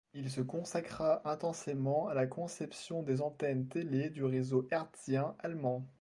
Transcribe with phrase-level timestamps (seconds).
[0.15, 5.85] Il se consacra intensément à la conception des antennes télé du réseau hertzien allemand.